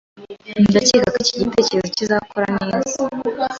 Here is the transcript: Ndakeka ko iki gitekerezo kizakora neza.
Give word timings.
Ndakeka 0.69 1.07
ko 1.13 1.17
iki 1.23 1.35
gitekerezo 1.43 1.87
kizakora 1.97 2.47
neza. 2.67 2.95